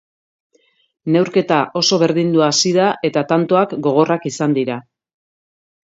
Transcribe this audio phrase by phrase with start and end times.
[1.15, 4.85] Neurketa oso berdindua hasi da eta tantoak gogorrak izan dira.